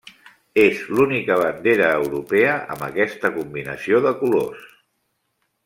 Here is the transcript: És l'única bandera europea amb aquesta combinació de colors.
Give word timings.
És 0.61 0.79
l'única 0.99 1.35
bandera 1.41 1.91
europea 1.99 2.55
amb 2.77 2.87
aquesta 2.89 3.31
combinació 3.37 4.01
de 4.07 4.15
colors. 4.25 4.69